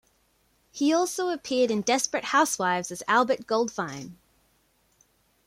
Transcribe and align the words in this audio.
He 0.71 0.91
also 0.91 1.29
appeared 1.29 1.69
in 1.69 1.83
"Desperate 1.83 2.23
Housewives" 2.25 2.89
as 2.91 3.03
Albert 3.07 3.45
Goldfine. 3.45 4.15